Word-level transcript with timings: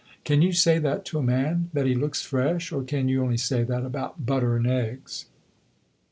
Can 0.23 0.41
you 0.41 0.51
say 0.51 0.79
that 0.79 1.05
to 1.05 1.19
a 1.19 1.21
man 1.21 1.69
that 1.73 1.85
he 1.85 1.93
looks 1.93 2.23
fresh? 2.23 2.71
Or 2.71 2.81
can 2.83 3.07
you 3.07 3.21
only 3.21 3.37
say 3.37 3.61
that 3.61 3.85
about 3.85 4.25
butter 4.25 4.55
and 4.55 4.65
eggs?" 4.65 5.25